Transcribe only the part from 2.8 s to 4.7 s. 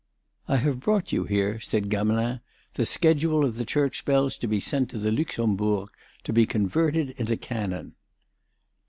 schedule of the church bells to be